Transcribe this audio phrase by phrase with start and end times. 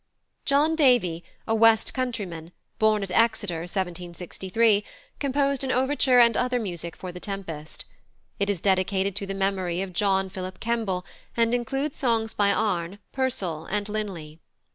[0.45, 4.83] +John Davy+, a West countryman, born at Exeter, 1763,
[5.19, 7.85] composed an overture and other music for The Tempest.
[8.39, 11.05] It is dedicated to the memory of John Philip Kemble,
[11.37, 14.39] and includes songs by Arne, Purcell, and Linley.